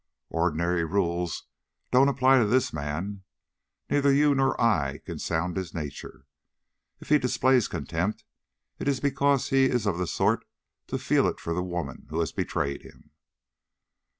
"Ordinary 0.31 0.83
rules 0.83 1.43
don't 1.91 2.07
apply 2.07 2.39
to 2.39 2.47
this 2.47 2.73
man. 2.73 3.21
Neither 3.87 4.11
you 4.11 4.33
nor 4.33 4.59
I 4.59 4.97
can 5.05 5.19
sound 5.19 5.55
his 5.55 5.75
nature. 5.75 6.25
If 6.99 7.09
he 7.09 7.19
displays 7.19 7.67
contempt, 7.67 8.23
it 8.79 8.87
is 8.87 8.99
because 8.99 9.49
he 9.49 9.65
is 9.65 9.85
of 9.85 9.99
the 9.99 10.07
sort 10.07 10.43
to 10.87 10.97
feel 10.97 11.27
it 11.27 11.39
for 11.39 11.53
the 11.53 11.61
woman 11.61 12.07
who 12.09 12.19
has 12.19 12.31
betrayed 12.31 12.81
him." 12.81 13.11